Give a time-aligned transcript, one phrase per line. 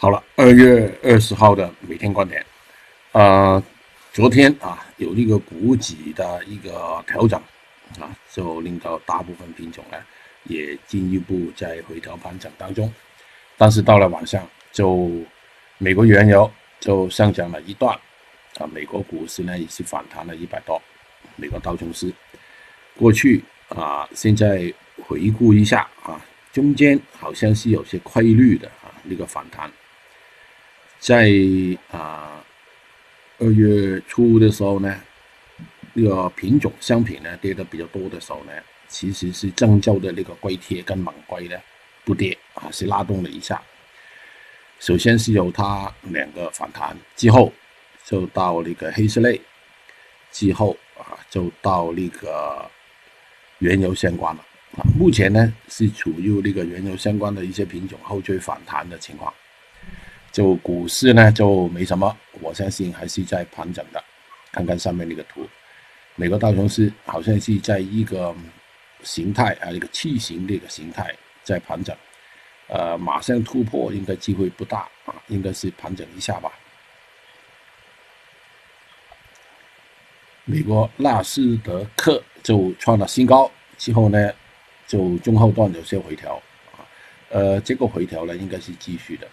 [0.00, 2.46] 好了，二月二十号的每天观点，
[3.10, 3.60] 呃，
[4.12, 7.36] 昨天啊有一个股指的一个调整
[7.98, 9.98] 啊，就令到大部分品种呢
[10.44, 12.88] 也进一步在回调盘整当中，
[13.56, 15.10] 但是到了晚上就
[15.78, 17.92] 美国原油就上涨了一段
[18.58, 20.80] 啊，美国股市呢也是反弹了一百多，
[21.34, 22.14] 美国道琼斯。
[22.96, 24.72] 过去啊，现在
[25.08, 29.68] 回顾一下啊，中间好像是有些规律的啊那个反弹。
[31.08, 31.26] 在
[31.90, 32.44] 啊
[33.38, 34.94] 二月初的时候呢，
[35.94, 38.52] 那个品种商品呢跌的比较多的时候呢，
[38.88, 41.56] 其实是郑州的那个硅铁跟锰硅呢
[42.04, 43.58] 不跌啊，是拉动了一下。
[44.80, 47.50] 首先是有它两个反弹之后，
[48.04, 49.40] 就到那个黑色类，
[50.30, 52.70] 之后啊就到那个
[53.60, 54.84] 原油相关了啊。
[54.94, 59.32] 目前呢是处于那个原油相关的一些品种后追反弹的情况。
[60.30, 64.02] 就股市呢就没什么，我相信还是在盘整的。
[64.50, 65.46] 看看上面那个图，
[66.14, 68.34] 美国道琼斯好像是在一个
[69.02, 71.94] 形态啊，一个器形的一个形态在盘整，
[72.66, 76.50] 呃，马上突破应该机会不大啊，应该是盘整一下吧。
[80.44, 84.32] 美国纳斯德克就创了新高，之后呢
[84.86, 86.80] 就中后段有些回调啊，
[87.28, 89.28] 呃，这个回调呢应该是继续的。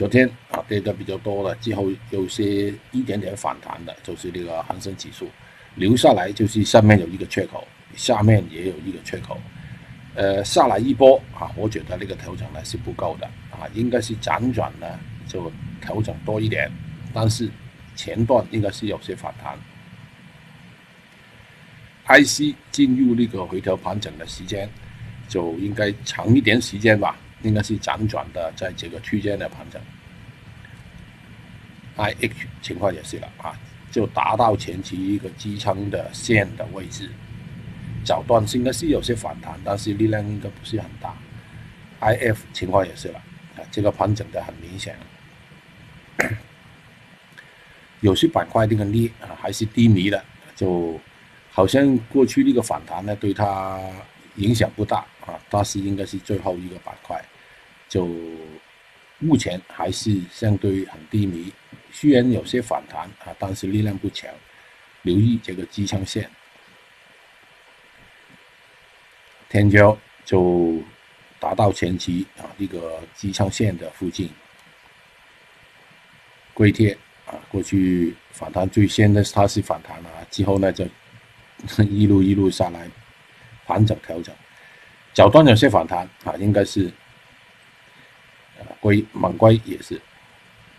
[0.00, 5.28] 昨天啊跌的比较多了，之后有些一点点反弹的，就是那个恒生指数
[5.74, 9.38] 留下来，就是上面有一个缺口，下面也有一个缺口，
[10.14, 14.86] 呃，下来一波啊，我觉得那个调整呢是不够的啊，应该是辗转呢
[15.28, 16.72] 就调整多一点，
[17.12, 17.46] 但是
[17.94, 19.54] 前段应该是有些反弹
[22.06, 24.66] ，IC 进入那个回调盘整的时间
[25.28, 27.18] 就应该长一点时间吧。
[27.42, 29.80] 应该是辗转的，在这个区间的盘整
[31.96, 33.58] ，I H 情况也是了啊，
[33.90, 37.10] 就达到前期一个支撑的线的位置，
[38.04, 41.14] 早段应该是有些反弹，但是力量应该不是很大。
[41.98, 43.18] I F 情况也是了
[43.56, 44.96] 啊，这个盘整的很明显，
[48.00, 50.24] 有些板块这个跌啊还是低迷的，
[50.56, 50.98] 就
[51.50, 53.78] 好像过去那个反弹呢对它
[54.40, 57.24] 影响不大啊，但是应该是最后一个板块。
[57.88, 58.08] 就
[59.18, 61.52] 目前还是相对很低迷，
[61.92, 64.28] 虽然有些反弹啊，但是力量不强。
[65.02, 66.30] 留意这个支撑线，
[69.48, 69.96] 天胶
[70.26, 70.78] 就
[71.38, 74.28] 达到前期啊一个支撑线的附近。
[76.52, 76.92] 硅铁
[77.24, 80.84] 啊，过去反弹最先的它是反弹了啊，之后呢就
[81.84, 82.86] 一路一路下来，
[83.70, 84.34] 盘整调整，
[85.14, 86.90] 早段有些反弹啊，应该是。
[88.78, 90.00] 硅锰硅也是，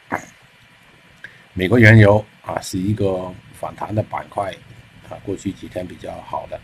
[1.53, 4.51] 美国原油啊是一个反弹的板块
[5.09, 6.59] 啊，过去几天比较好的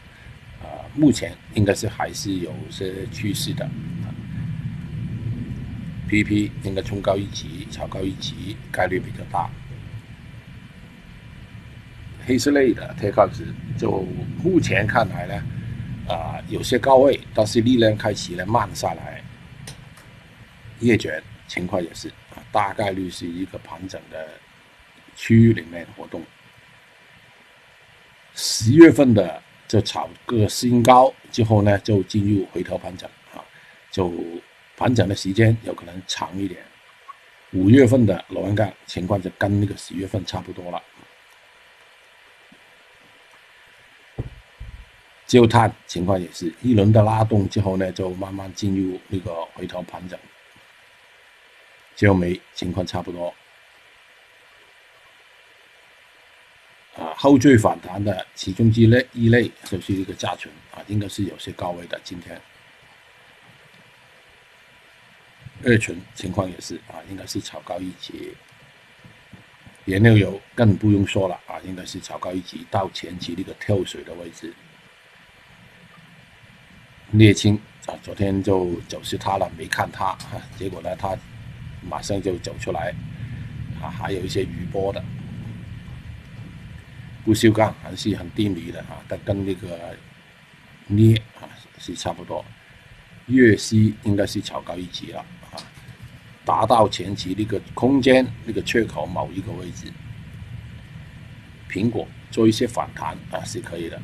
[0.61, 3.67] 啊，目前应该是还是有些趋势的
[6.09, 9.49] ，PP 应该冲高一级，炒高一级概率比较大。
[12.25, 13.45] 黑色类的铁矿石
[13.77, 14.05] 就
[14.43, 15.43] 目前看来呢
[16.07, 19.21] 啊有些高位，但是力量开始呢慢下来。
[20.79, 24.27] 叶卷情况也是啊，大概率是一个盘整的
[25.15, 26.23] 区域里面活动。
[28.35, 33.43] 十月份的就炒个新高之后呢，就进入回调盘整啊，
[33.89, 34.13] 就
[34.77, 36.61] 盘整的时间有可能长一点。
[37.53, 40.83] 五月份的螺纹钢情况就跟那个十月份差不多了。
[45.27, 50.17] 焦炭情况也是一轮的拉动之后呢，就慢慢进入那个回头盘整。
[51.97, 53.33] 焦煤情况差不多，
[56.95, 61.99] 啊，后缀反弹的其中之类一类就是一个价存啊，应该是有些高位的。
[62.03, 62.39] 今天
[65.65, 68.33] 二醇情况也是啊，应该是炒高一级。
[69.85, 74.53] 原料油更不用说了啊，应该是炒高一级到前期那个跳水的位置。
[77.13, 80.17] 沥青啊，昨天就走势塌了，没看它，
[80.57, 81.17] 结果呢，它。
[81.87, 82.93] 马上就走出来，
[83.79, 85.01] 啊，还有一些余波的，
[87.23, 89.95] 不锈钢还是很低迷的啊，但跟那个
[90.87, 92.43] 镍啊是差不多。
[93.27, 95.19] 粤西应该是炒高一级了
[95.51, 95.55] 啊，
[96.43, 99.85] 达到前期那个空间那个缺口某一个位置，
[101.69, 104.01] 苹果做一些反弹啊是可以的。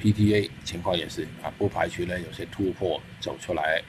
[0.00, 3.82] PTA 情况也是啊，不排除呢有些突破走出来。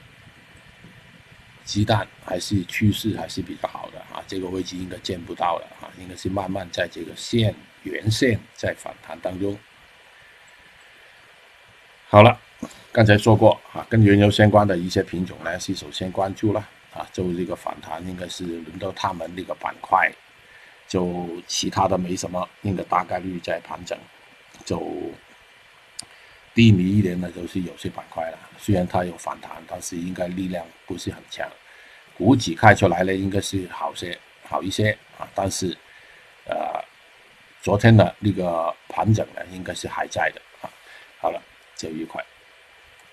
[1.62, 7.54] 鸡蛋还是趋势还是比较好的啊，这个位置应该见不到了啊，应该是慢慢在这个线
[7.84, 9.56] 原线在反弹当中。
[12.08, 12.36] 好了，
[12.90, 20.10] 刚才说过啊，跟原油相关的一些品种呢是首先关注了啊，就这个反弹应该是轮到他们那个板块，
[20.88, 23.96] 就其他的没什么，应该大概率在盘整，
[24.64, 24.82] 就
[26.60, 31.48] 低迷一点的都是有些板块了，虽然它有反弹，但是应该力量不是很强。
[32.18, 35.74] 股指开出来呢，应该是好些好一些啊，但是
[36.44, 36.84] 呃，
[37.62, 40.68] 昨天的那个盘整呢，应该是还在的啊。
[41.18, 41.40] 好了。
[41.76, 42.22] 就愉快。